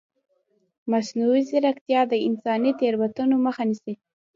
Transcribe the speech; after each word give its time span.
مصنوعي 0.91 1.41
ځیرکتیا 1.49 2.01
د 2.11 2.13
انساني 2.27 2.71
تېروتنو 2.79 3.35
مخه 3.45 3.63
نیسي. 3.69 3.93